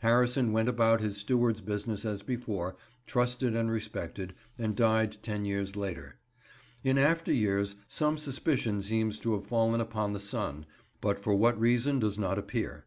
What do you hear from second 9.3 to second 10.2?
have fallen upon the